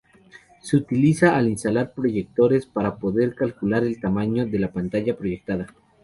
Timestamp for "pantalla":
4.73-5.15